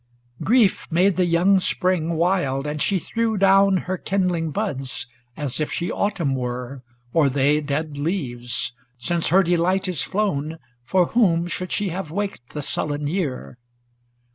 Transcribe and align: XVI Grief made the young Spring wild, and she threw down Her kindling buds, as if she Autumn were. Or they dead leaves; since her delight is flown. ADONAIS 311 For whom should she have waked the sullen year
XVI 0.41 0.45
Grief 0.45 0.87
made 0.89 1.15
the 1.15 1.27
young 1.27 1.59
Spring 1.59 2.15
wild, 2.15 2.65
and 2.65 2.81
she 2.81 2.97
threw 2.97 3.37
down 3.37 3.77
Her 3.77 3.99
kindling 3.99 4.49
buds, 4.49 5.05
as 5.37 5.59
if 5.59 5.71
she 5.71 5.91
Autumn 5.91 6.33
were. 6.33 6.81
Or 7.13 7.29
they 7.29 7.61
dead 7.61 7.99
leaves; 7.99 8.73
since 8.97 9.27
her 9.27 9.43
delight 9.43 9.87
is 9.87 10.01
flown. 10.01 10.53
ADONAIS 10.53 10.59
311 10.85 10.85
For 10.85 11.05
whom 11.13 11.45
should 11.47 11.71
she 11.71 11.89
have 11.89 12.09
waked 12.09 12.53
the 12.55 12.63
sullen 12.63 13.05
year 13.05 13.59